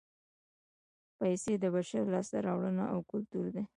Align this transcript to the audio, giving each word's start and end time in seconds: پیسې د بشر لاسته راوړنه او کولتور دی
پیسې 1.19 1.53
د 1.63 1.65
بشر 1.75 2.03
لاسته 2.13 2.37
راوړنه 2.45 2.83
او 2.93 2.99
کولتور 3.09 3.45
دی 3.55 3.63